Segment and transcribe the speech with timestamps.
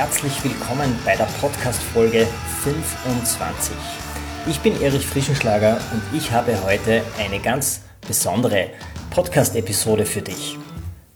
[0.00, 2.26] Herzlich willkommen bei der Podcast-Folge
[2.62, 3.76] 25.
[4.48, 8.68] Ich bin Erich Frischenschlager und ich habe heute eine ganz besondere
[9.10, 10.56] Podcast-Episode für dich.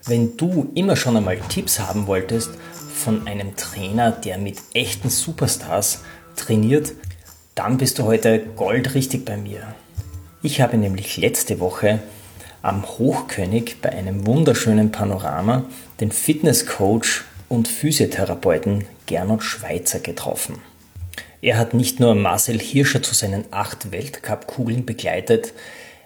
[0.05, 2.51] Wenn du immer schon einmal Tipps haben wolltest
[2.95, 6.03] von einem Trainer, der mit echten Superstars
[6.37, 6.93] trainiert,
[7.55, 9.75] dann bist du heute goldrichtig bei mir.
[10.43, 12.01] Ich habe nämlich letzte Woche
[12.61, 15.65] am Hochkönig bei einem wunderschönen Panorama
[16.01, 17.25] den Fitnesscoach
[17.55, 20.61] und Physiotherapeuten Gernot Schweizer getroffen.
[21.41, 25.53] Er hat nicht nur Marcel Hirscher zu seinen acht Weltcup-Kugeln begleitet,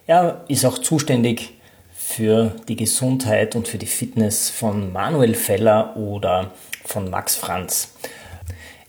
[0.07, 1.53] er ist auch zuständig
[1.95, 6.53] für die Gesundheit und für die Fitness von Manuel Feller oder
[6.85, 7.93] von Max Franz.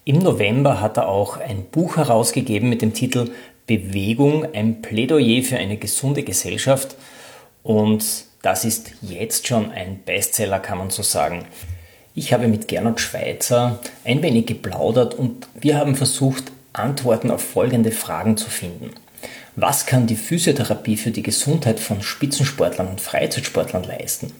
[0.05, 3.31] Im November hat er auch ein Buch herausgegeben mit dem Titel
[3.67, 6.95] Bewegung, ein Plädoyer für eine gesunde Gesellschaft.
[7.63, 8.05] Und
[8.41, 11.45] das ist jetzt schon ein Bestseller, kann man so sagen.
[12.15, 17.91] Ich habe mit Gernot Schweizer ein wenig geplaudert und wir haben versucht, Antworten auf folgende
[17.91, 18.91] Fragen zu finden.
[19.55, 24.31] Was kann die Physiotherapie für die Gesundheit von Spitzensportlern und Freizeitsportlern leisten?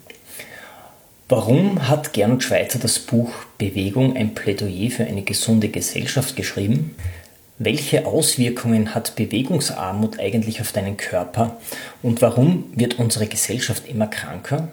[1.27, 6.95] Warum hat Gernot Schweizer das Buch Bewegung ein Plädoyer für eine gesunde Gesellschaft geschrieben?
[7.59, 11.57] Welche Auswirkungen hat Bewegungsarmut eigentlich auf deinen Körper
[12.01, 14.69] und warum wird unsere Gesellschaft immer kranker?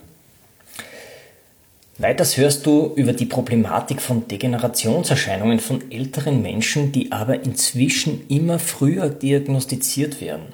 [1.99, 8.59] Weiters hörst du über die Problematik von Degenerationserscheinungen von älteren Menschen, die aber inzwischen immer
[8.59, 10.49] früher diagnostiziert werden.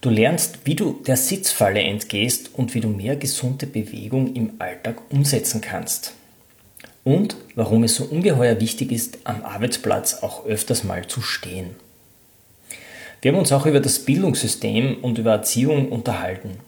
[0.00, 4.98] Du lernst, wie du der Sitzfalle entgehst und wie du mehr gesunde Bewegung im Alltag
[5.10, 6.12] umsetzen kannst.
[7.02, 11.70] Und warum es so ungeheuer wichtig ist, am Arbeitsplatz auch öfters mal zu stehen.
[13.20, 16.60] Wir haben uns auch über das Bildungssystem und über Erziehung unterhalten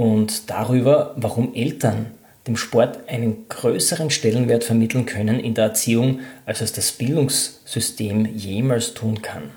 [0.00, 2.06] und darüber, warum Eltern
[2.46, 8.94] dem Sport einen größeren Stellenwert vermitteln können in der Erziehung, als es das Bildungssystem jemals
[8.94, 9.50] tun kann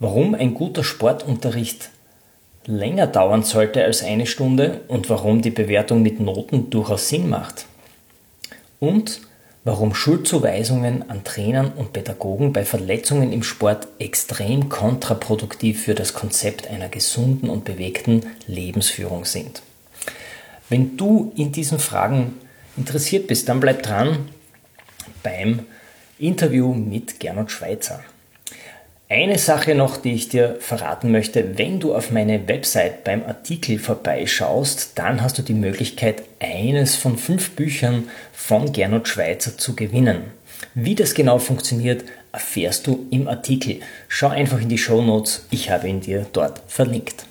[0.00, 1.90] warum ein guter Sportunterricht
[2.66, 7.66] länger dauern sollte als eine Stunde und warum die Bewertung mit Noten durchaus Sinn macht.
[8.80, 9.20] Und
[9.64, 16.68] warum Schuldzuweisungen an Trainern und Pädagogen bei Verletzungen im Sport extrem kontraproduktiv für das Konzept
[16.68, 19.62] einer gesunden und bewegten Lebensführung sind.
[20.68, 22.38] Wenn du in diesen Fragen
[22.76, 24.28] interessiert bist, dann bleib dran
[25.22, 25.66] beim
[26.18, 28.02] Interview mit Gernot Schweizer.
[29.12, 33.80] Eine Sache noch, die ich dir verraten möchte, wenn du auf meine Website beim Artikel
[33.80, 40.30] vorbeischaust, dann hast du die Möglichkeit, eines von fünf Büchern von Gernot Schweizer zu gewinnen.
[40.74, 43.80] Wie das genau funktioniert, erfährst du im Artikel.
[44.06, 47.26] Schau einfach in die Show Notes, ich habe ihn dir dort verlinkt.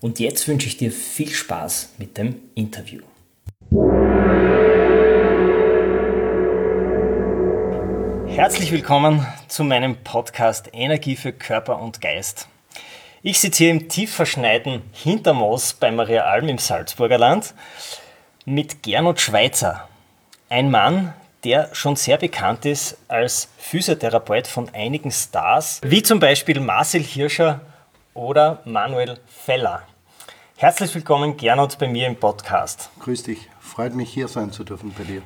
[0.00, 3.02] Und jetzt wünsche ich dir viel Spaß mit dem Interview.
[8.26, 12.48] Herzlich willkommen zu meinem Podcast Energie für Körper und Geist.
[13.22, 17.54] Ich sitze hier im tief verschneiten Hintermoos bei Maria Alm im Salzburger Land
[18.44, 19.88] mit Gernot Schweizer.
[20.48, 26.60] Ein Mann, der schon sehr bekannt ist als Physiotherapeut von einigen Stars, wie zum Beispiel
[26.60, 27.60] Marcel Hirscher
[28.12, 29.82] oder Manuel Feller.
[30.56, 32.90] Herzlich willkommen, Gernot, bei mir im Podcast.
[33.00, 35.22] Grüß dich, freut mich hier sein zu dürfen bei dir.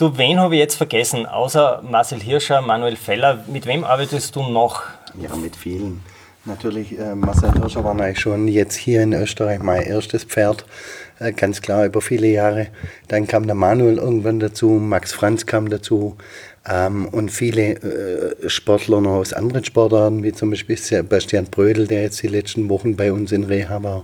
[0.00, 1.26] Du, wen habe ich jetzt vergessen?
[1.26, 4.84] Außer Marcel Hirscher, Manuel Feller, mit wem arbeitest du noch?
[5.20, 6.00] Ja, mit vielen.
[6.46, 10.64] Natürlich, äh, Marcel Hirscher war eigentlich schon jetzt hier in Österreich mein erstes Pferd,
[11.36, 12.68] ganz klar über viele Jahre.
[13.08, 16.16] Dann kam der Manuel irgendwann dazu, Max Franz kam dazu,
[16.68, 22.02] ähm, und viele äh, Sportler noch aus anderen Sportarten, wie zum Beispiel Sebastian Brödel, der
[22.02, 24.00] jetzt die letzten Wochen bei uns in Reha war.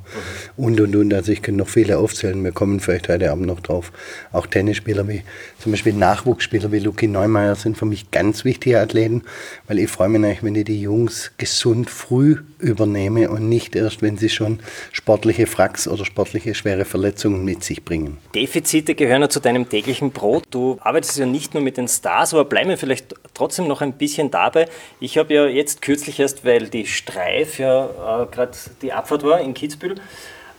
[0.56, 0.64] Mhm.
[0.64, 1.14] Und, und, und.
[1.14, 2.42] Also ich kann noch viele aufzählen.
[2.42, 3.92] Wir kommen vielleicht heute Abend noch drauf.
[4.32, 5.22] Auch Tennisspieler wie
[5.58, 9.22] zum Beispiel Nachwuchsspieler wie Luki Neumeier sind für mich ganz wichtige Athleten,
[9.66, 14.00] weil ich freue mich natürlich, wenn ich die Jungs gesund früh übernehme und nicht erst,
[14.00, 14.60] wenn sie schon
[14.92, 18.18] sportliche Fracks oder sportliche schwere Verletzungen mit sich bringen.
[18.34, 20.44] Defizite gehören ja zu deinem täglichen Brot.
[20.50, 23.92] Du arbeitest ja nicht nur mit den Stars, aber bleiben wir vielleicht trotzdem noch ein
[23.92, 24.68] bisschen dabei.
[25.00, 27.86] Ich habe ja jetzt kürzlich erst, weil die Streif ja
[28.22, 29.96] äh, gerade die Abfahrt war in Kitzbühel,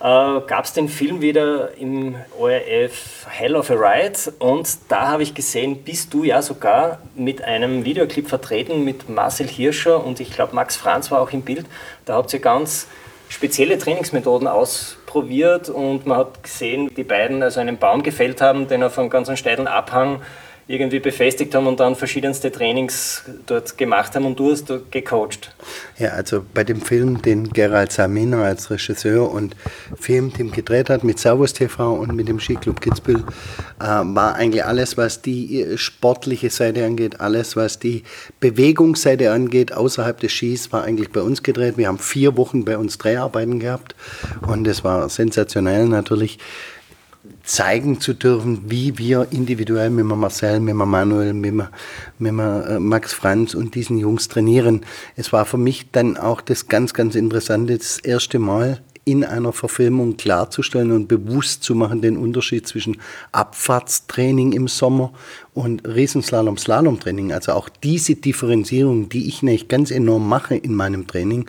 [0.00, 5.34] gab es den Film wieder im ORF Hell of a Ride und da habe ich
[5.34, 10.54] gesehen, bist du ja sogar mit einem Videoclip vertreten mit Marcel Hirscher und ich glaube
[10.54, 11.66] Max Franz war auch im Bild.
[12.04, 12.86] Da habt ihr ganz
[13.28, 18.82] spezielle Trainingsmethoden ausprobiert und man hat gesehen, die beiden also einen Baum gefällt haben, den
[18.82, 20.22] auf einem ganz steilen Abhang
[20.68, 25.54] irgendwie befestigt haben und dann verschiedenste Trainings dort gemacht haben und du hast dort gecoacht.
[25.98, 29.56] Ja, also bei dem Film, den Gerald Samina als Regisseur und
[29.98, 33.24] Filmteam gedreht hat mit Servus TV und mit dem Skiclub Kitzbühel,
[33.80, 38.02] äh, war eigentlich alles, was die äh, sportliche Seite angeht, alles, was die
[38.38, 41.78] Bewegungsseite angeht, außerhalb des Skis, war eigentlich bei uns gedreht.
[41.78, 43.94] Wir haben vier Wochen bei uns Dreharbeiten gehabt
[44.46, 46.38] und es war sensationell natürlich
[47.48, 51.54] zeigen zu dürfen, wie wir individuell mit Marcel, mit Manuel, mit,
[52.18, 54.82] mit äh, Max Franz und diesen Jungs trainieren.
[55.16, 59.54] Es war für mich dann auch das ganz, ganz Interessante, das erste Mal in einer
[59.54, 62.98] Verfilmung klarzustellen und bewusst zu machen, den Unterschied zwischen
[63.32, 65.14] Abfahrtstraining im Sommer
[65.54, 67.32] und Riesenslalom, Slalomtraining.
[67.32, 71.46] Also auch diese Differenzierung, die ich nicht ganz enorm mache in meinem Training,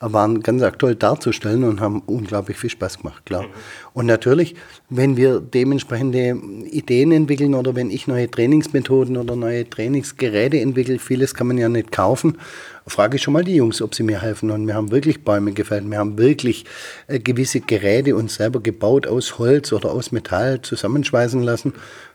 [0.00, 3.42] waren ganz aktuell darzustellen und haben unglaublich viel Spaß gemacht, klar.
[3.42, 3.48] Mhm.
[3.92, 4.54] Und natürlich,
[4.88, 6.34] wenn wir dementsprechende
[6.70, 11.68] Ideen entwickeln oder wenn ich neue Trainingsmethoden oder neue Trainingsgeräte entwickle, vieles kann man ja
[11.68, 12.38] nicht kaufen,
[12.86, 14.50] frage ich schon mal die Jungs, ob sie mir helfen.
[14.50, 16.64] Und wir haben wirklich Bäume gefällt, wir haben wirklich
[17.06, 21.72] äh, gewisse Geräte uns selber gebaut aus Holz oder aus Metall zusammenschweißen lassen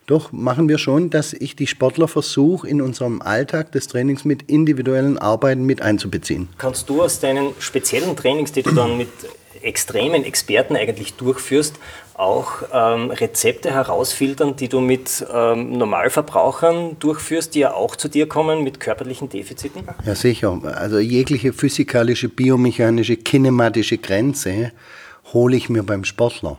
[0.07, 4.43] doch machen wir schon, dass ich die Sportler versuche, in unserem Alltag des Trainings mit
[4.43, 6.47] individuellen Arbeiten mit einzubeziehen.
[6.57, 9.09] Kannst du aus deinen speziellen Trainings, die du dann mit
[9.67, 11.75] extremen Experten eigentlich durchführst,
[12.15, 18.27] auch ähm, Rezepte herausfiltern, die du mit ähm, Normalverbrauchern durchführst, die ja auch zu dir
[18.27, 19.87] kommen mit körperlichen Defiziten?
[20.03, 20.59] Ja, sicher.
[20.75, 24.71] Also jegliche physikalische, biomechanische, kinematische Grenze
[25.33, 26.57] hole ich mir beim Sportler.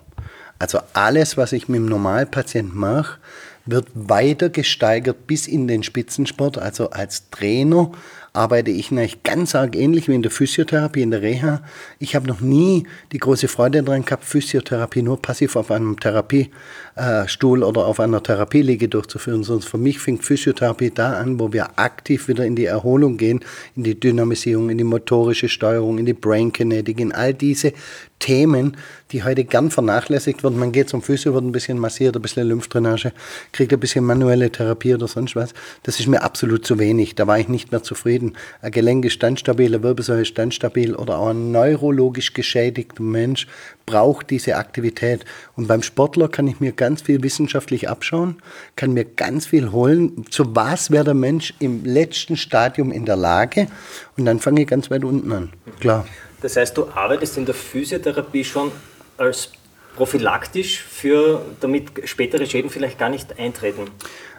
[0.60, 3.19] Also alles, was ich mit dem Normalpatient mache,
[3.66, 6.58] wird weiter gesteigert bis in den Spitzensport.
[6.58, 7.93] Also als Trainer
[8.38, 11.61] arbeite ich eigentlich ganz arg ähnlich wie in der Physiotherapie, in der Reha.
[11.99, 17.64] Ich habe noch nie die große Freude daran gehabt, Physiotherapie nur passiv auf einem Therapiestuhl
[17.64, 22.29] oder auf einer Therapieliege durchzuführen, sondern für mich fängt Physiotherapie da an, wo wir aktiv
[22.29, 23.40] wieder in die Erholung gehen,
[23.75, 27.73] in die Dynamisierung, in die motorische Steuerung, in die Brain Kinetic, in all diese
[28.19, 28.76] Themen,
[29.12, 30.58] die heute gern vernachlässigt werden.
[30.58, 33.12] Man geht zum Physio, wird ein bisschen massiert, ein bisschen Lymphdrainage,
[33.52, 35.55] kriegt ein bisschen manuelle Therapie oder sonst was.
[35.84, 37.14] Das ist mir absolut zu wenig.
[37.14, 38.28] Da war ich nicht mehr zufrieden.
[38.63, 43.47] Ein Gelenk eine Wirbelsäule ist standstabil oder auch ein neurologisch geschädigter Mensch
[43.87, 45.25] braucht diese Aktivität.
[45.57, 48.43] Und beim Sportler kann ich mir ganz viel wissenschaftlich abschauen,
[48.77, 50.25] kann mir ganz viel holen.
[50.31, 53.69] Zu was wäre der Mensch im letzten Stadium in der Lage?
[54.17, 55.53] Und dann fange ich ganz weit unten an.
[55.81, 56.07] Klar.
[56.41, 58.71] Das heißt, du arbeitest in der Physiotherapie schon
[59.17, 59.51] als
[59.99, 63.91] prophylaktisch für, damit spätere Schäden vielleicht gar nicht eintreten?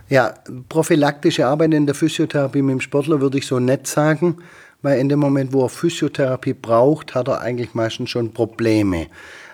[0.10, 0.34] Ja,
[0.70, 4.38] prophylaktische Arbeit in der Physiotherapie mit dem Sportler würde ich so nett sagen,
[4.82, 9.06] weil in dem Moment, wo er Physiotherapie braucht, hat er eigentlich meistens schon Probleme.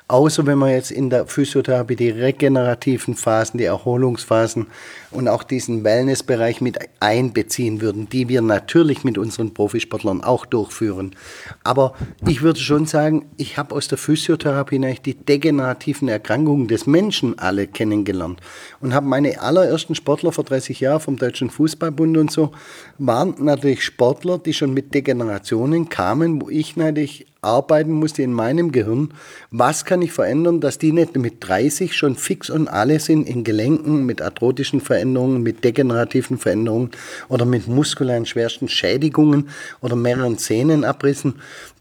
[0.08, 4.68] Außer wenn man jetzt in der Physiotherapie die regenerativen Phasen, die Erholungsphasen
[5.10, 11.16] und auch diesen Wellnessbereich mit einbeziehen würden, die wir natürlich mit unseren Profisportlern auch durchführen.
[11.64, 11.96] Aber
[12.28, 17.40] ich würde schon sagen, ich habe aus der Physiotherapie eigentlich die degenerativen Erkrankungen des Menschen
[17.40, 18.42] alle kennengelernt
[18.82, 22.52] und habe meine allerersten Sportler vor 30 Jahren vom Deutschen Fußballbund und so,
[23.00, 28.72] waren natürlich Sportler, die schon mit Degenerationen kamen, wo ich natürlich arbeiten musste in meinem
[28.72, 29.14] Gehirn,
[29.52, 33.44] was kann ich verändern, dass die nicht mit 30 schon fix und alle sind in
[33.44, 36.92] Gelenken, mit arthrotischen Veränderungen, mit degenerativen Veränderungen
[37.30, 39.50] oder mit muskulären schwersten Schädigungen
[39.82, 41.36] oder mehreren Zähnenabrissen,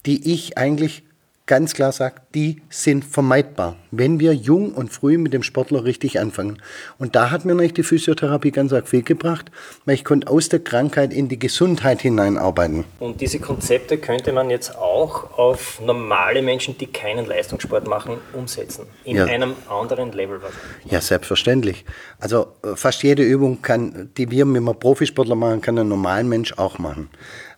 [0.07, 1.03] die ich eigentlich
[1.47, 6.19] ganz klar sagt, die sind vermeidbar, wenn wir jung und früh mit dem Sportler richtig
[6.19, 6.63] anfangen.
[6.99, 9.51] Und da hat mir natürlich die Physiotherapie ganz arg viel gebracht,
[9.85, 12.85] weil ich konnte aus der Krankheit in die Gesundheit hineinarbeiten.
[12.99, 18.87] Und diese Konzepte könnte man jetzt auch auf normale Menschen, die keinen Leistungssport machen, umsetzen,
[19.05, 19.27] in ja.
[19.27, 20.41] einem anderen Level.
[20.87, 21.85] Ja, selbstverständlich.
[22.19, 26.25] Also äh, fast jede Übung, kann, die wir mit einem Profisportler machen, kann ein normaler
[26.25, 27.11] Mensch auch machen.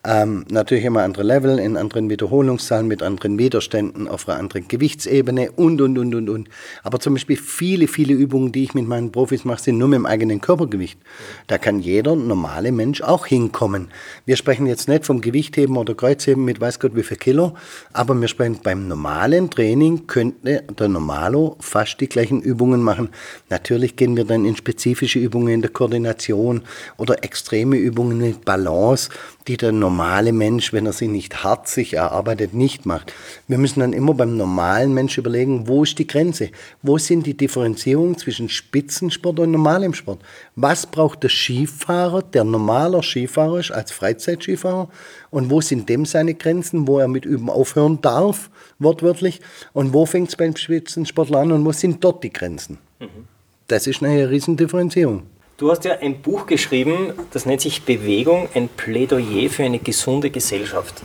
[0.08, 5.50] Ähm, natürlich immer andere Level, in anderen Wiederholungszahlen, mit anderen Widerständen, auf einer anderen Gewichtsebene
[5.50, 6.48] und, und, und, und, und.
[6.84, 9.96] Aber zum Beispiel viele, viele Übungen, die ich mit meinen Profis mache, sind nur mit
[9.96, 11.00] dem eigenen Körpergewicht.
[11.48, 13.88] Da kann jeder normale Mensch auch hinkommen.
[14.26, 17.54] Wir sprechen jetzt nicht vom Gewichtheben oder Kreuzheben mit weiß Gott wie viel Kilo,
[17.92, 23.08] aber wir sprechen beim normalen Training könnte der Normalo fast die gleichen Übungen machen.
[23.50, 26.62] Natürlich gehen wir dann in spezifische Übungen in der Koordination
[26.96, 29.10] oder extreme Übungen mit Balance,
[29.48, 33.14] die der Normalo normale Mensch, wenn er sie nicht hart sich erarbeitet, nicht macht.
[33.48, 36.50] Wir müssen dann immer beim normalen Mensch überlegen, wo ist die Grenze?
[36.82, 40.20] Wo sind die Differenzierungen zwischen Spitzensport und normalem Sport?
[40.54, 44.90] Was braucht der Skifahrer, der normaler Skifahrer ist als Freizeitskifahrer?
[45.30, 49.40] Und wo sind dem seine Grenzen, wo er mit Üben aufhören darf, wortwörtlich?
[49.72, 52.76] Und wo fängt es beim Spitzensportler an und wo sind dort die Grenzen?
[53.00, 53.28] Mhm.
[53.66, 55.22] Das ist eine Riesendifferenzierung.
[55.58, 60.28] Du hast ja ein Buch geschrieben, das nennt sich Bewegung, ein Plädoyer für eine gesunde
[60.28, 61.02] Gesellschaft.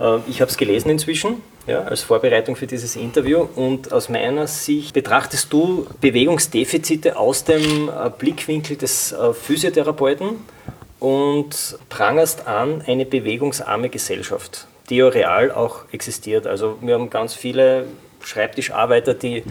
[0.00, 3.48] Äh, ich habe es gelesen inzwischen, ja, als Vorbereitung für dieses Interview.
[3.56, 10.36] Und aus meiner Sicht betrachtest du Bewegungsdefizite aus dem äh, Blickwinkel des äh, Physiotherapeuten
[11.00, 16.46] und prangerst an eine bewegungsarme Gesellschaft, die ja real auch existiert.
[16.46, 17.86] Also wir haben ganz viele
[18.22, 19.42] Schreibtischarbeiter, die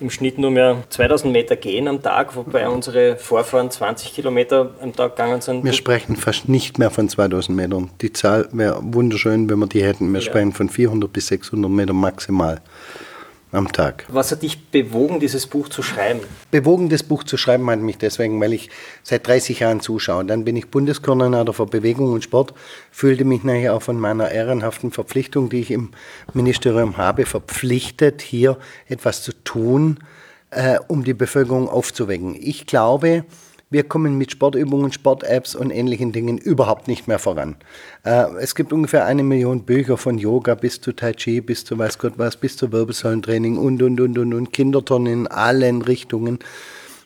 [0.00, 4.94] im Schnitt nur mehr 2000 Meter gehen am Tag, wobei unsere Vorfahren 20 Kilometer am
[4.94, 5.64] Tag gegangen sind.
[5.64, 7.90] Wir sprechen fast nicht mehr von 2000 Metern.
[8.00, 10.12] Die Zahl wäre wunderschön, wenn wir die hätten.
[10.12, 10.26] Wir ja.
[10.26, 12.60] sprechen von 400 bis 600 Metern maximal
[13.52, 14.04] am Tag.
[14.08, 16.20] Was hat dich bewogen, dieses Buch zu schreiben?
[16.50, 18.70] Bewogen, das Buch zu schreiben, hat mich deswegen, weil ich
[19.02, 20.24] seit 30 Jahren zuschaue.
[20.24, 22.54] Dann bin ich Bundeskoordinator für Bewegung und Sport,
[22.90, 25.90] fühlte mich nachher auch von meiner ehrenhaften Verpflichtung, die ich im
[26.34, 29.98] Ministerium habe, verpflichtet, hier etwas zu tun,
[30.50, 32.36] äh, um die Bevölkerung aufzuwecken.
[32.38, 33.24] Ich glaube,
[33.70, 37.56] wir kommen mit Sportübungen, Sport-Apps und ähnlichen Dingen überhaupt nicht mehr voran.
[38.04, 41.78] Äh, es gibt ungefähr eine Million Bücher von Yoga bis zu Tai Chi, bis zu
[41.78, 46.38] weiß Gott was, bis zu Wirbelsäulentraining und, und, und, und, und Kinderturnen in allen Richtungen.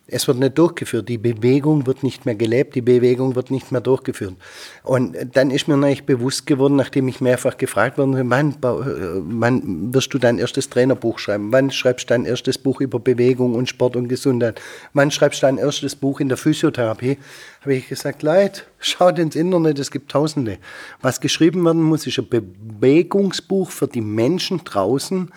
[0.08, 1.08] Es wird nicht durchgeführt.
[1.08, 4.34] Die Bewegung wird nicht mehr gelebt, die Bewegung wird nicht mehr durchgeführt.
[4.82, 10.12] Und dann ist mir eigentlich bewusst geworden, nachdem ich mehrfach gefragt wurde, wann, wann wirst
[10.12, 11.52] du dein erstes Trainerbuch schreiben?
[11.52, 14.60] Wann schreibst du dein erstes Buch über Bewegung und Sport und Gesundheit?
[14.92, 17.18] Wann schreibst du dein erstes Buch in der Physiotherapie?
[17.60, 20.58] Habe ich gesagt, Leute, schaut ins Internet, es gibt Tausende.
[21.00, 25.30] Was geschrieben werden muss, ist ein Bewegungsbuch für die Menschen draußen,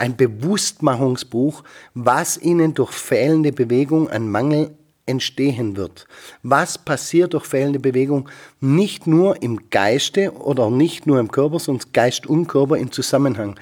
[0.00, 1.62] ein Bewusstmachungsbuch,
[1.94, 4.70] was ihnen durch fehlende Bewegung an Mangel
[5.04, 6.06] entstehen wird.
[6.42, 8.28] Was passiert durch fehlende Bewegung
[8.60, 13.58] nicht nur im Geiste oder nicht nur im Körper, sondern Geist und Körper im Zusammenhang.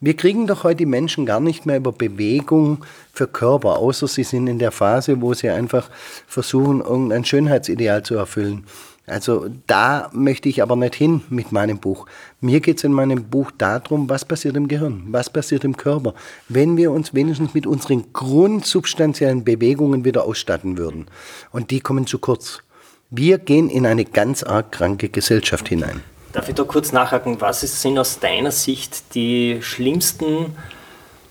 [0.00, 4.48] Wir kriegen doch heute Menschen gar nicht mehr über Bewegung für Körper, außer sie sind
[4.48, 5.90] in der Phase, wo sie einfach
[6.26, 8.64] versuchen, irgendein Schönheitsideal zu erfüllen.
[9.06, 12.06] Also da möchte ich aber nicht hin mit meinem Buch.
[12.40, 16.14] Mir geht es in meinem Buch darum, was passiert im Gehirn, was passiert im Körper,
[16.48, 21.06] wenn wir uns wenigstens mit unseren grundsubstanziellen Bewegungen wieder ausstatten würden.
[21.50, 22.62] Und die kommen zu kurz.
[23.10, 26.02] Wir gehen in eine ganz arg kranke Gesellschaft hinein.
[26.32, 30.56] Darf ich da kurz nachhaken, was sind aus deiner Sicht die schlimmsten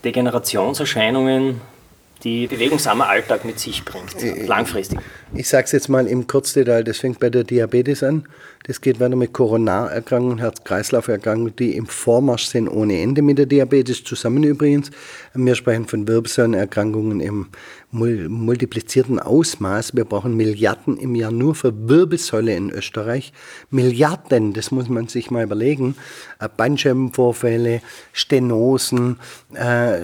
[0.04, 1.60] Degenerationserscheinungen
[2.24, 4.14] die bewegungsarmer Alltag mit sich bringt,
[4.46, 4.98] langfristig.
[5.34, 8.26] Ich sage es jetzt mal im Kurzdetail, das fängt bei der Diabetes an,
[8.64, 14.04] das geht weiter mit Koronarerkrankungen, Herz-Kreislauf-Erkrankungen, die im Vormarsch sind ohne Ende mit der Diabetes
[14.04, 14.90] zusammen übrigens.
[15.34, 17.48] Wir sprechen von Wirbelsäulenerkrankungen im
[17.92, 19.94] multiplizierten Ausmaß.
[19.94, 23.34] Wir brauchen Milliarden im Jahr nur für Wirbelsäule in Österreich.
[23.70, 25.94] Milliarden, das muss man sich mal überlegen.
[26.40, 27.82] Äh, Bandscheibenvorfälle,
[28.12, 29.18] Stenosen,
[29.52, 29.98] äh,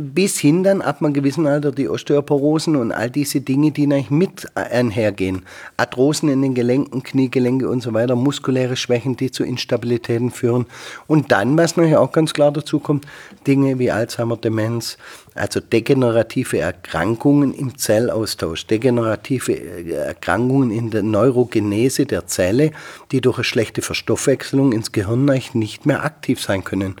[0.00, 4.10] bis hin dann ab einem gewissen Alter die Osteoporosen und all diese Dinge, die eigentlich
[4.10, 5.42] mit einhergehen.
[5.76, 10.66] Arthrosen in den Gelenken, Kniegelenke und so weiter, muskuläre Schwächen, die zu Instabilitäten führen.
[11.06, 13.06] Und dann, was nachher auch ganz klar dazu kommt,
[13.46, 14.98] Dinge wie Alzheimer, Demenz,
[15.34, 22.70] also degenerative Erkrankungen im Zellaustausch, degenerative äh, Erkrankungen in der Neurogenese der Zelle,
[23.10, 26.96] die durch eine schlechte Verstoffwechselung ins Gehirn nicht mehr aktiv sein können.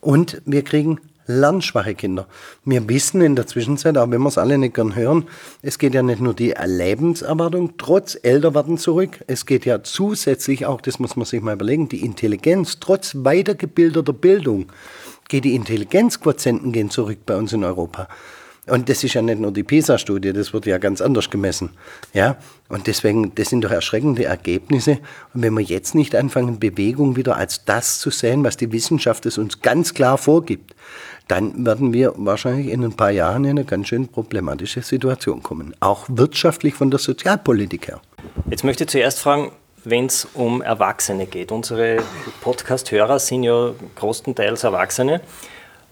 [0.00, 2.26] Und wir kriegen lernschwache Kinder.
[2.64, 5.26] Wir wissen in der Zwischenzeit, auch wenn wir es alle nicht gern hören,
[5.62, 10.80] es geht ja nicht nur die Lebenserwartung trotz Älterwerden zurück, es geht ja zusätzlich auch,
[10.80, 14.66] das muss man sich mal überlegen, die Intelligenz trotz weitergebildeter Bildung
[15.30, 18.08] geht die Intelligenzquotienten gehen zurück bei uns in Europa.
[18.66, 21.70] Und das ist ja nicht nur die PISA-Studie, das wird ja ganz anders gemessen.
[22.12, 22.36] Ja?
[22.68, 24.98] Und deswegen, das sind doch erschreckende Ergebnisse.
[25.32, 29.24] Und wenn wir jetzt nicht anfangen, Bewegung wieder als das zu sehen, was die Wissenschaft
[29.26, 30.74] es uns ganz klar vorgibt,
[31.26, 35.74] dann werden wir wahrscheinlich in ein paar Jahren in eine ganz schön problematische Situation kommen.
[35.80, 38.00] Auch wirtschaftlich von der Sozialpolitik her.
[38.50, 39.52] Jetzt möchte ich zuerst fragen,
[39.84, 41.52] wenn es um Erwachsene geht.
[41.52, 42.02] Unsere
[42.40, 45.20] Podcast-Hörer sind ja größtenteils Erwachsene.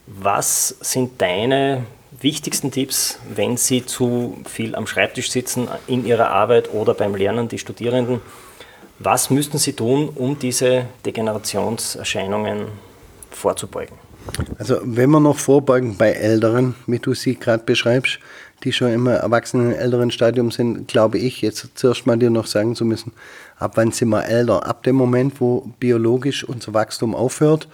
[0.06, 1.84] Was sind deine
[2.20, 7.48] wichtigsten Tipps, wenn sie zu viel am Schreibtisch sitzen in ihrer Arbeit oder beim Lernen,
[7.48, 8.20] die Studierenden?
[8.98, 12.66] Was müssten sie tun, um diese Degenerationserscheinungen
[13.30, 13.96] vorzubeugen?
[14.58, 18.18] Also wenn wir noch vorbeugen bei Älteren, wie du sie gerade beschreibst,
[18.64, 22.74] die schon im erwachsenen, älteren Stadium sind, glaube ich, jetzt zuerst mal dir noch sagen
[22.74, 23.12] zu müssen,
[23.58, 24.66] ab wann sind wir älter?
[24.66, 27.68] Ab dem Moment, wo biologisch unser Wachstum aufhört,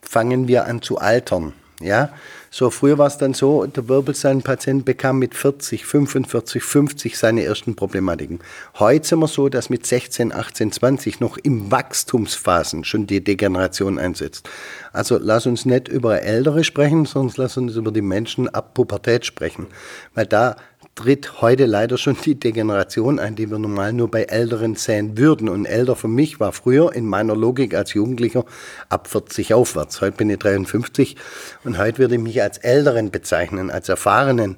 [0.00, 1.52] fangen wir an zu altern.
[1.80, 2.10] Ja,
[2.54, 7.74] so früher war es dann so, der Wirbelsäulenpatient bekam mit 40, 45, 50 seine ersten
[7.74, 8.40] Problematiken.
[8.78, 13.98] Heute sind wir so, dass mit 16, 18, 20 noch im Wachstumsphasen schon die Degeneration
[13.98, 14.50] einsetzt.
[14.92, 19.24] Also lass uns nicht über Ältere sprechen, sondern lass uns über die Menschen ab Pubertät
[19.24, 19.68] sprechen.
[20.14, 20.56] Weil da
[20.94, 25.48] tritt heute leider schon die Degeneration ein, die wir normal nur bei Älteren sehen würden.
[25.48, 28.44] Und älter für mich war früher in meiner Logik als Jugendlicher
[28.88, 30.00] ab 40 aufwärts.
[30.00, 31.16] Heute bin ich 53
[31.64, 34.56] und heute würde ich mich als Älteren bezeichnen, als Erfahrenen.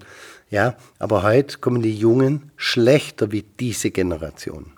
[0.51, 4.73] Ja, aber heute kommen die Jungen schlechter wie diese Generation.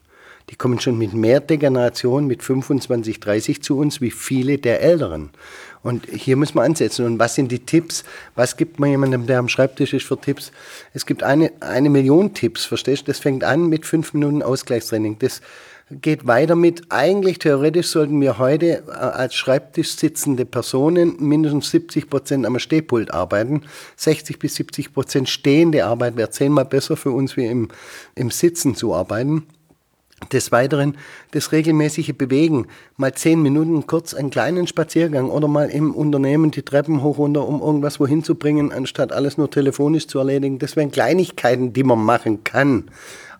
[0.50, 5.30] Die kommen schon mit mehr Degeneration mit 25, 30 zu uns wie viele der Älteren.
[5.82, 7.04] Und hier muss man ansetzen.
[7.04, 8.04] Und was sind die Tipps?
[8.34, 10.52] Was gibt man jemandem, der am Schreibtisch ist, für Tipps?
[10.92, 13.06] Es gibt eine, eine Million Tipps, verstehst du?
[13.06, 15.18] Das fängt an mit fünf Minuten Ausgleichstraining.
[15.18, 15.40] Das
[15.90, 22.10] geht weiter mit, eigentlich theoretisch sollten wir heute äh, als Schreibtisch sitzende Personen mindestens 70
[22.10, 23.62] Prozent am Stehpult arbeiten.
[23.96, 27.68] 60 bis 70 Prozent stehende Arbeit wäre zehnmal besser für uns, wie im,
[28.16, 29.46] im Sitzen zu arbeiten.
[30.32, 30.96] Des Weiteren
[31.32, 36.62] das regelmäßige Bewegen, mal zehn Minuten kurz einen kleinen Spaziergang oder mal im Unternehmen die
[36.62, 40.58] Treppen hoch runter, um irgendwas wohin zu bringen, anstatt alles nur telefonisch zu erledigen.
[40.58, 42.90] Das wären Kleinigkeiten, die man machen kann.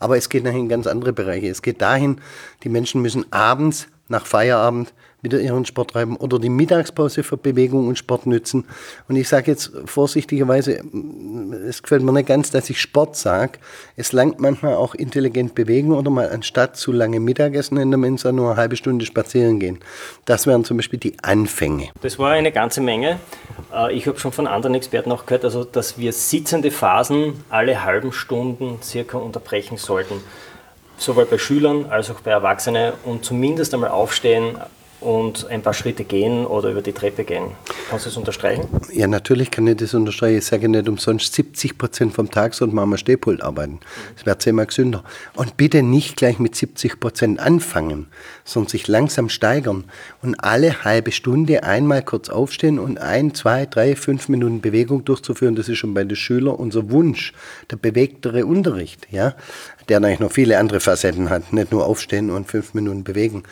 [0.01, 1.49] Aber es geht nachher in ganz andere Bereiche.
[1.49, 2.21] Es geht dahin,
[2.63, 4.93] die Menschen müssen abends nach Feierabend
[5.27, 8.65] wieder ihren Sport treiben oder die Mittagspause für Bewegung und Sport nützen.
[9.09, 10.81] Und ich sage jetzt vorsichtigerweise,
[11.69, 13.59] es gefällt mir nicht ganz, dass ich Sport sage.
[13.97, 18.31] Es langt manchmal auch intelligent bewegen oder mal anstatt zu lange Mittagessen in der Mensa
[18.31, 19.81] nur eine halbe Stunde spazieren gehen.
[20.27, 21.89] Das wären zum Beispiel die Anfänge.
[22.03, 23.19] Das war eine ganze Menge.
[23.75, 27.83] Äh, ich habe schon von anderen Experten auch gehört, also dass wir sitzende Phasen alle
[27.83, 30.21] halben Stunden circa unterbrechen sollten
[30.99, 34.59] sowohl bei Schülern als auch bei Erwachsenen und zumindest einmal aufstehen,
[35.07, 37.53] und ein paar Schritte gehen oder über die Treppe gehen.
[37.89, 38.67] Kannst du das unterstreichen?
[38.93, 40.39] Ja, natürlich kann ich das unterstreichen.
[40.39, 43.79] Ich sage nicht umsonst, 70 Prozent vom Tag sollte man am Stehpult arbeiten.
[44.17, 45.05] Das wäre zehnmal gesünder.
[45.37, 48.09] Und bitte nicht gleich mit 70 Prozent anfangen,
[48.45, 49.85] sondern sich langsam steigern
[50.23, 55.55] und alle halbe Stunde einmal kurz aufstehen und ein, zwei, drei, fünf Minuten Bewegung durchzuführen.
[55.55, 57.33] Das ist schon bei den Schülern unser Wunsch,
[57.71, 59.37] der bewegtere Unterricht, ja,
[59.89, 63.45] der eigentlich noch viele andere Facetten hat, nicht nur aufstehen und fünf Minuten bewegen.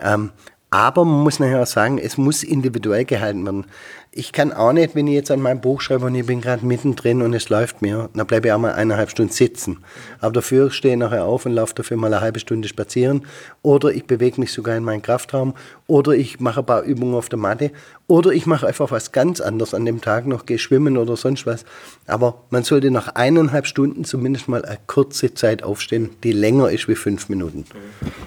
[0.00, 0.30] Ähm,
[0.74, 3.66] aber man muss nachher auch sagen, es muss individuell gehalten werden.
[4.16, 6.64] Ich kann auch nicht, wenn ich jetzt an meinem Buch schreibe und ich bin gerade
[6.64, 9.78] mittendrin und es läuft mir, dann bleibe ich auch mal eineinhalb Stunden sitzen.
[10.20, 13.26] Aber dafür stehe ich nachher auf und laufe dafür mal eine halbe Stunde spazieren.
[13.62, 15.54] Oder ich bewege mich sogar in meinen Kraftraum.
[15.88, 17.72] Oder ich mache ein paar Übungen auf der Matte.
[18.06, 21.44] Oder ich mache einfach was ganz anderes an dem Tag noch, gehe schwimmen oder sonst
[21.44, 21.64] was.
[22.06, 26.86] Aber man sollte nach eineinhalb Stunden zumindest mal eine kurze Zeit aufstehen, die länger ist
[26.86, 27.64] wie fünf Minuten.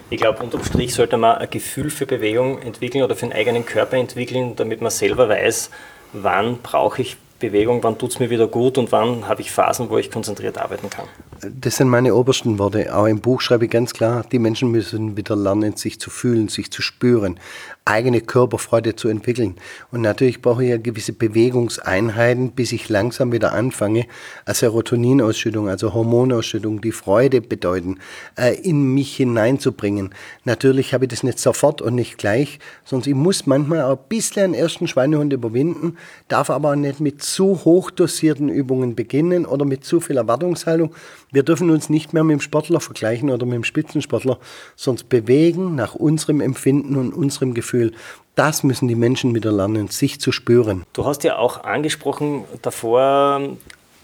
[0.10, 3.66] Ich glaube, unterm Strich sollte man ein Gefühl für Bewegung entwickeln oder für den eigenen
[3.66, 5.70] Körper entwickeln, damit man selber weiß,
[6.14, 9.90] wann brauche ich Bewegung, wann tut es mir wieder gut und wann habe ich Phasen,
[9.90, 11.06] wo ich konzentriert arbeiten kann.
[11.42, 12.96] Das sind meine obersten Worte.
[12.96, 16.48] Auch im Buch schreibe ich ganz klar, die Menschen müssen wieder lernen, sich zu fühlen,
[16.48, 17.40] sich zu spüren,
[17.86, 19.56] eigene Körperfreude zu entwickeln.
[19.92, 24.08] Und natürlich brauche ich ja gewisse Bewegungseinheiten, bis ich langsam wieder anfange,
[24.48, 28.00] Serotoninausschüttung, also Hormonausschüttung, die Freude bedeuten,
[28.36, 30.16] äh, in mich hineinzubringen.
[30.44, 34.08] Natürlich habe ich das nicht sofort und nicht gleich, sondern ich muss manchmal auch ein
[34.10, 35.98] bisschen den ersten Schweinehund überwinden,
[36.30, 40.94] darf aber auch nicht mit zu hoch dosierten Übungen beginnen oder mit zu viel Erwartungshaltung.
[41.32, 44.38] Wir dürfen uns nicht mehr mit dem Sportler vergleichen oder mit dem Spitzensportler,
[44.76, 47.92] sonst bewegen nach unserem Empfinden und unserem Gefühl.
[48.36, 50.86] Das müssen die Menschen wieder lernen, sich zu spüren.
[50.94, 53.42] Du hast ja auch angesprochen davor,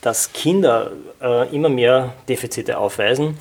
[0.01, 3.37] dass Kinder äh, immer mehr Defizite aufweisen.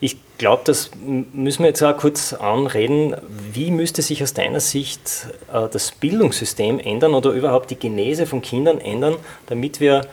[0.00, 3.16] Ich glaube, das müssen wir jetzt auch kurz anreden.
[3.52, 8.40] Wie müsste sich aus deiner Sicht äh, das Bildungssystem ändern oder überhaupt die Genese von
[8.40, 10.06] Kindern ändern, damit wir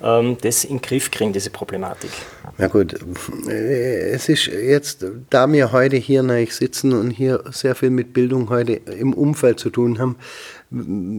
[0.00, 2.10] das in den Griff kriegen, diese Problematik?
[2.56, 2.94] Na gut,
[3.48, 8.50] äh, es ist jetzt, da wir heute hier sitzen und hier sehr viel mit Bildung
[8.50, 10.16] heute im Umfeld zu tun haben,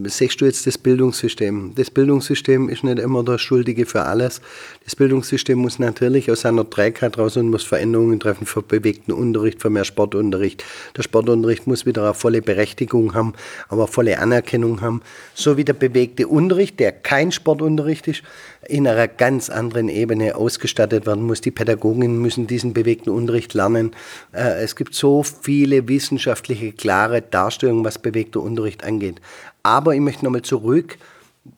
[0.04, 1.72] siehst du jetzt das Bildungssystem.
[1.74, 4.40] Das Bildungssystem ist nicht immer der Schuldige für alles.
[4.84, 9.60] Das Bildungssystem muss natürlich aus seiner Trägheit raus und muss Veränderungen treffen für bewegten Unterricht,
[9.60, 10.64] für mehr Sportunterricht.
[10.96, 13.32] Der Sportunterricht muss wieder eine volle Berechtigung haben,
[13.68, 15.02] aber volle Anerkennung haben.
[15.34, 18.22] So wie der bewegte Unterricht, der kein Sportunterricht ist,
[18.70, 21.40] in einer ganz anderen Ebene ausgestattet werden muss.
[21.40, 23.92] Die Pädagogen müssen diesen bewegten Unterricht lernen.
[24.32, 29.20] Äh, es gibt so viele wissenschaftliche, klare Darstellungen, was bewegter Unterricht angeht.
[29.62, 30.98] Aber ich möchte nochmal zurück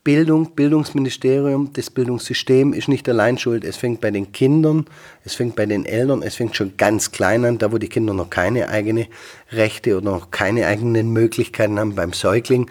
[0.04, 3.64] Bildung, Bildungsministerium, das Bildungssystem ist nicht allein schuld.
[3.64, 4.86] Es fängt bei den Kindern,
[5.24, 8.14] es fängt bei den Eltern, es fängt schon ganz klein an, da wo die Kinder
[8.14, 9.08] noch keine eigene
[9.50, 12.70] Rechte oder noch keine eigenen Möglichkeiten haben beim Säugling.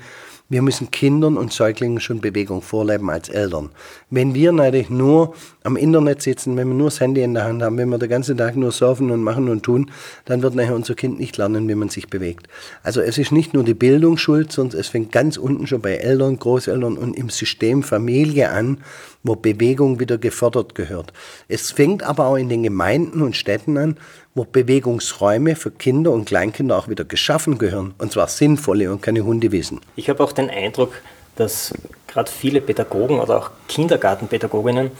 [0.52, 3.70] Wir müssen Kindern und Säuglingen schon Bewegung vorleben als Eltern.
[4.10, 5.34] Wenn wir natürlich nur
[5.64, 8.10] am Internet sitzen, wenn wir nur das Handy in der Hand haben, wenn wir den
[8.10, 9.92] ganzen Tag nur surfen und machen und tun,
[10.26, 12.50] dann wird nachher unser Kind nicht lernen, wie man sich bewegt.
[12.84, 15.96] Also es ist nicht nur die Bildung schuld, sondern es fängt ganz unten schon bei
[15.96, 18.80] Eltern, Großeltern und im System Familie an,
[19.24, 21.14] wo Bewegung wieder gefördert gehört.
[21.48, 23.96] Es fängt aber auch in den Gemeinden und Städten an,
[24.34, 27.94] wo Bewegungsräume für Kinder und Kleinkinder auch wieder geschaffen gehören.
[27.98, 29.82] Und zwar sinnvolle und keine Hundewiesen.
[29.96, 30.94] Ich habe auch den Eindruck,
[31.36, 31.74] dass
[32.08, 34.92] gerade viele Pädagogen oder auch Kindergartenpädagoginnen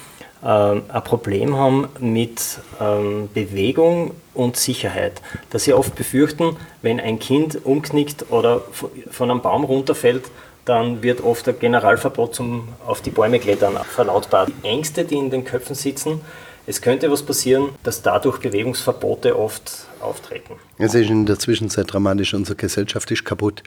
[0.44, 5.22] äh, ein Problem haben mit ähm, Bewegung und Sicherheit.
[5.50, 8.62] Dass sie oft befürchten, wenn ein Kind umknickt oder
[9.10, 10.26] von einem Baum runterfällt,
[10.66, 14.50] dann wird oft ein Generalverbot zum auf die Bäume klettern verlautbart.
[14.64, 16.22] Die Ängste, die in den Köpfen sitzen,
[16.68, 20.56] es könnte was passieren, dass dadurch Bewegungsverbote oft auftreten.
[20.78, 23.62] Es ist in der Zwischenzeit dramatisch, unsere Gesellschaft ist kaputt.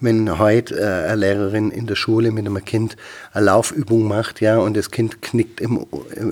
[0.00, 2.96] Wenn heute äh, eine Lehrerin in der Schule mit einem Kind
[3.32, 5.86] eine Laufübung macht, ja, und das Kind knickt im,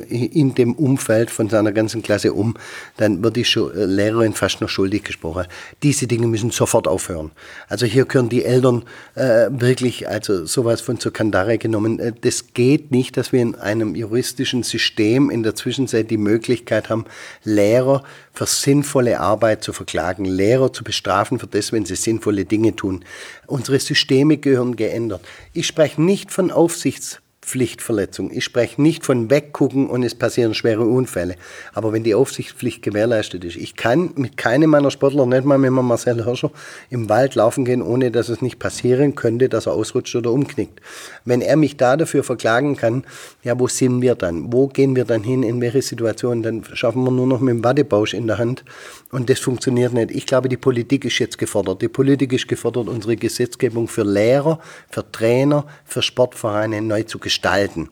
[0.08, 2.54] in dem Umfeld von seiner ganzen Klasse um,
[2.96, 5.46] dann wird die äh, Lehrerin fast noch schuldig gesprochen.
[5.82, 7.30] Diese Dinge müssen sofort aufhören.
[7.68, 8.84] Also hier können die Eltern
[9.14, 11.98] äh, wirklich also sowas von zur Kandare genommen.
[11.98, 16.88] Äh, das geht nicht, dass wir in einem juristischen System in der Zwischenzeit die Möglichkeit
[16.88, 17.04] haben,
[17.44, 22.76] Lehrer für sinnvolle Arbeit zu verklagen, Lehrer zu bestrafen für das, wenn sie sinnvolle Dinge
[22.76, 23.04] tun.
[23.46, 25.22] Unsere Systeme gehören geändert.
[25.52, 28.30] Ich spreche nicht von Aufsichts Pflichtverletzung.
[28.32, 31.34] Ich spreche nicht von weggucken und es passieren schwere Unfälle.
[31.74, 35.72] Aber wenn die Aufsichtspflicht gewährleistet ist, ich kann mit keinem meiner Sportler, nicht mal mit
[35.72, 36.52] Marcel Hirscher,
[36.88, 40.80] im Wald laufen gehen, ohne dass es nicht passieren könnte, dass er ausrutscht oder umknickt.
[41.24, 43.04] Wenn er mich da dafür verklagen kann,
[43.42, 44.52] ja, wo sind wir dann?
[44.52, 45.42] Wo gehen wir dann hin?
[45.42, 46.44] In welche Situation?
[46.44, 48.64] Dann schaffen wir nur noch mit dem Wattebausch in der Hand.
[49.10, 50.12] Und das funktioniert nicht.
[50.12, 51.82] Ich glaube, die Politik ist jetzt gefordert.
[51.82, 57.31] Die Politik ist gefordert, unsere Gesetzgebung für Lehrer, für Trainer, für Sportvereine neu zu gestalten
[57.32, 57.88] gestalten.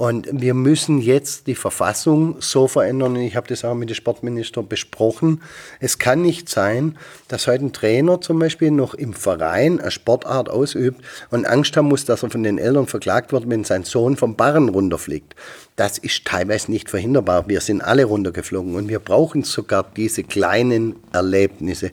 [0.00, 3.96] Und wir müssen jetzt die Verfassung so verändern, und ich habe das auch mit dem
[3.96, 5.42] Sportminister besprochen.
[5.80, 6.96] Es kann nicht sein,
[7.26, 11.88] dass heute ein Trainer zum Beispiel noch im Verein eine Sportart ausübt und Angst haben
[11.88, 15.34] muss, dass er von den Eltern verklagt wird, wenn sein Sohn vom Barren runterfliegt.
[15.74, 17.48] Das ist teilweise nicht verhinderbar.
[17.48, 21.90] Wir sind alle runtergeflogen und wir brauchen sogar diese kleinen Erlebnisse.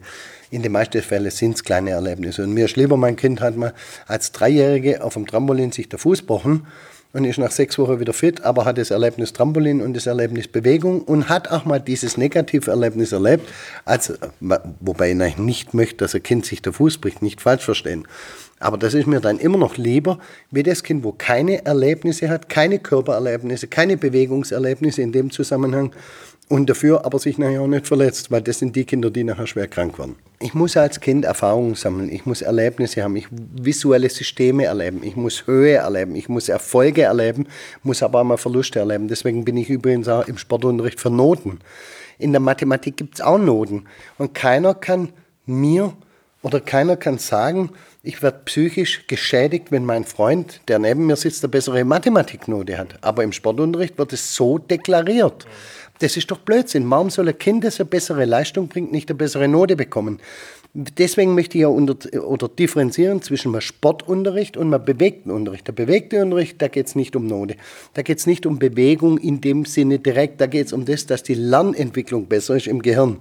[0.56, 2.42] In den meisten Fällen sind es kleine Erlebnisse.
[2.42, 3.74] Und mir Schlieber, mein Kind hat mal
[4.08, 6.66] als Dreijährige auf dem Trampolin sich der Fuß gebrochen
[7.12, 10.48] und ist nach sechs Wochen wieder fit, aber hat das Erlebnis Trampolin und das Erlebnis
[10.48, 13.50] Bewegung und hat auch mal dieses negative Erlebnis erlebt,
[13.84, 14.14] als,
[14.80, 18.08] wobei ich nicht möchte, dass ein Kind sich der Fuß bricht, nicht falsch verstehen.
[18.58, 20.20] Aber das ist mir dann immer noch lieber,
[20.52, 25.92] wie das Kind, wo keine Erlebnisse hat, keine Körpererlebnisse, keine Bewegungserlebnisse in dem Zusammenhang
[26.48, 29.48] und dafür aber sich nachher auch nicht verletzt, weil das sind die Kinder, die nachher
[29.48, 30.16] schwer krank werden.
[30.40, 35.16] Ich muss als Kind Erfahrungen sammeln, ich muss Erlebnisse haben, ich visuelle Systeme erleben, ich
[35.16, 37.48] muss Höhe erleben, ich muss Erfolge erleben,
[37.84, 39.08] muss aber auch mal Verluste erleben.
[39.08, 41.60] Deswegen bin ich übrigens auch im Sportunterricht für Noten.
[42.18, 43.86] In der Mathematik gibt es auch Noten
[44.18, 45.10] und keiner kann
[45.46, 45.94] mir
[46.42, 47.72] oder keiner kann sagen,
[48.04, 53.00] ich werde psychisch geschädigt, wenn mein Freund, der neben mir sitzt, eine bessere Mathematiknote hat.
[53.02, 55.48] Aber im Sportunterricht wird es so deklariert.
[56.00, 56.90] Das ist doch Blödsinn.
[56.90, 60.20] Warum soll ein Kind, das eine bessere Leistung bringt, nicht eine bessere Note bekommen?
[60.78, 65.66] Deswegen möchte ich ja unter, oder differenzieren zwischen einem Sportunterricht und einem bewegten Unterricht.
[65.68, 67.56] Der bewegte Unterricht, da geht es nicht um Note.
[67.94, 70.42] Da geht es nicht um Bewegung in dem Sinne direkt.
[70.42, 73.20] Da geht es um das, dass die Lernentwicklung besser ist im Gehirn.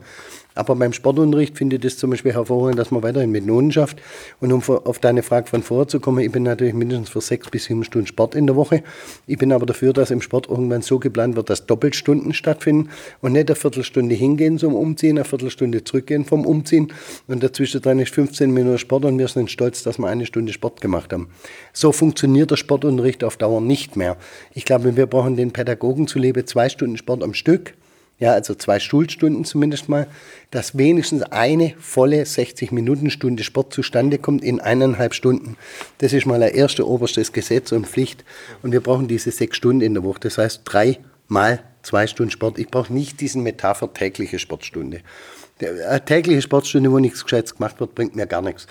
[0.54, 4.00] Aber beim Sportunterricht finde ich das zum Beispiel hervorragend, dass man weiterhin mit Noten schafft.
[4.40, 7.50] Und um auf deine Frage von vorher zu kommen, ich bin natürlich mindestens für sechs
[7.50, 8.82] bis sieben Stunden Sport in der Woche.
[9.26, 12.90] Ich bin aber dafür, dass im Sport irgendwann so geplant wird, dass Doppelstunden stattfinden
[13.20, 16.92] und nicht eine Viertelstunde hingehen zum Umziehen, eine Viertelstunde zurückgehen vom Umziehen
[17.26, 20.52] und dazwischen dran ist 15 Minuten Sport und wir sind stolz, dass wir eine Stunde
[20.52, 21.28] Sport gemacht haben.
[21.72, 24.16] So funktioniert der Sportunterricht auf Dauer nicht mehr.
[24.54, 27.74] Ich glaube, wir brauchen den Pädagogen zuliebe zwei Stunden Sport am Stück
[28.18, 30.06] ja, also zwei Schulstunden zumindest mal,
[30.50, 35.56] dass wenigstens eine volle 60-Minuten-Stunde Sport zustande kommt in eineinhalb Stunden.
[35.98, 38.24] Das ist mal ein erste oberstes Gesetz und Pflicht.
[38.62, 40.20] Und wir brauchen diese sechs Stunden in der Woche.
[40.20, 42.58] Das heißt, drei mal zwei Stunden Sport.
[42.58, 45.00] Ich brauche nicht diesen Metapher tägliche Sportstunde.
[45.60, 48.66] Eine tägliche Sportstunde, wo nichts Gescheites gemacht wird, bringt mir gar nichts.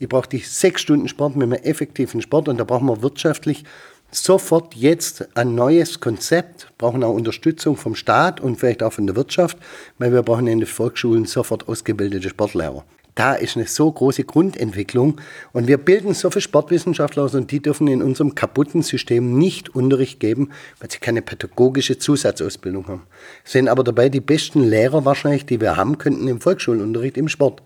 [0.00, 3.64] Ich brauche die sechs Stunden Sport mit einem effektiven Sport und da brauchen wir wirtschaftlich
[4.10, 9.16] sofort jetzt ein neues Konzept, brauchen auch Unterstützung vom Staat und vielleicht auch von der
[9.16, 9.58] Wirtschaft,
[9.98, 12.84] weil wir brauchen in den Volksschulen sofort ausgebildete Sportlehrer.
[13.18, 15.20] da ist eine so große Grundentwicklung
[15.52, 19.74] und wir bilden so viele Sportwissenschaftler aus und die dürfen in unserem kaputten System nicht
[19.74, 23.02] Unterricht geben, weil sie keine pädagogische Zusatzausbildung haben.
[23.42, 27.60] Sind aber dabei die besten Lehrer wahrscheinlich, die wir haben könnten im Volksschulunterricht im Sport.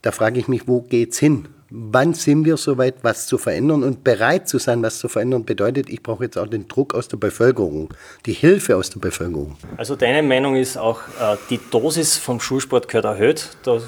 [0.00, 1.48] Da frage ich mich, wo geht's hin?
[1.76, 3.82] Wann sind wir soweit, was zu verändern?
[3.82, 7.08] Und bereit zu sein, was zu verändern, bedeutet, ich brauche jetzt auch den Druck aus
[7.08, 7.92] der Bevölkerung,
[8.26, 9.56] die Hilfe aus der Bevölkerung.
[9.76, 13.56] Also deine Meinung ist auch, äh, die Dosis vom Schulsport gehört erhöht.
[13.64, 13.80] Da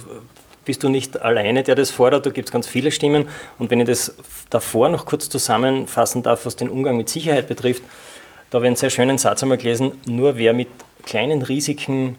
[0.64, 2.26] bist du nicht alleine, der das fordert.
[2.26, 3.28] Da gibt es ganz viele Stimmen.
[3.56, 4.16] Und wenn ich das
[4.50, 7.84] davor noch kurz zusammenfassen darf, was den Umgang mit Sicherheit betrifft,
[8.50, 10.68] da habe ich einen sehr schönen Satz einmal gelesen, nur wer mit
[11.04, 12.16] kleinen Risiken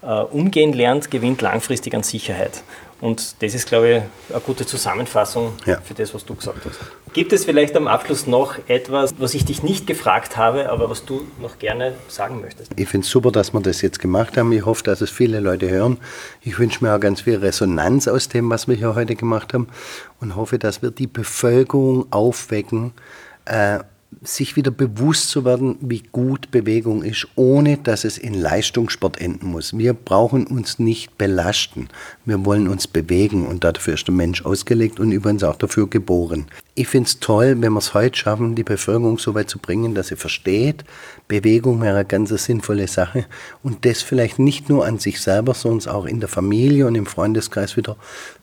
[0.00, 2.62] äh, umgehen lernt, gewinnt langfristig an Sicherheit.
[3.00, 5.80] Und das ist, glaube ich, eine gute Zusammenfassung ja.
[5.80, 6.78] für das, was du gesagt hast.
[7.12, 11.04] Gibt es vielleicht am Abschluss noch etwas, was ich dich nicht gefragt habe, aber was
[11.04, 12.70] du noch gerne sagen möchtest?
[12.76, 14.52] Ich finde es super, dass wir das jetzt gemacht haben.
[14.52, 15.98] Ich hoffe, dass es viele Leute hören.
[16.42, 19.68] Ich wünsche mir auch ganz viel Resonanz aus dem, was wir hier heute gemacht haben
[20.20, 22.92] und hoffe, dass wir die Bevölkerung aufwecken,
[23.46, 23.80] äh,
[24.22, 29.46] sich wieder bewusst zu werden, wie gut Bewegung ist, ohne dass es in Leistungssport enden
[29.46, 29.76] muss.
[29.76, 31.88] Wir brauchen uns nicht belasten.
[32.26, 36.46] Wir wollen uns bewegen und dafür ist der Mensch ausgelegt und übrigens auch dafür geboren.
[36.74, 39.94] Ich finde es toll, wenn wir es heute schaffen, die Bevölkerung so weit zu bringen,
[39.94, 40.84] dass sie versteht,
[41.26, 43.24] Bewegung wäre eine ganz sinnvolle Sache
[43.62, 47.06] und das vielleicht nicht nur an sich selber, sondern auch in der Familie und im
[47.06, 47.96] Freundeskreis wieder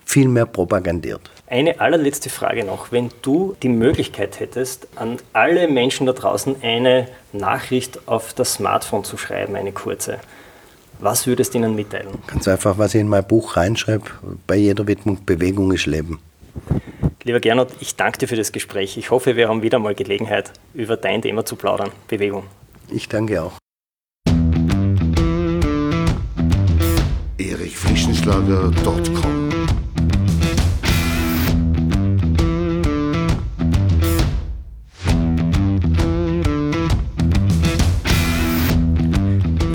[0.08, 1.30] viel mehr propagandiert.
[1.48, 2.91] Eine allerletzte Frage noch.
[2.91, 9.04] Wenn du die Möglichkeit hättest, an alle Menschen da draußen eine Nachricht auf das Smartphone
[9.04, 10.20] zu schreiben, eine kurze,
[11.00, 12.08] was würdest du ihnen mitteilen?
[12.26, 14.06] Ganz einfach, was ich in mein Buch reinschreibe,
[14.48, 16.20] bei jeder Widmung, Bewegung ist Leben.
[17.24, 18.98] Lieber Gernot, ich danke dir für das Gespräch.
[18.98, 22.46] Ich hoffe, wir haben wieder mal Gelegenheit, über dein Thema zu plaudern, Bewegung.
[22.89, 23.54] Ich danke auch.
[27.38, 29.46] erichfrischenschlager.com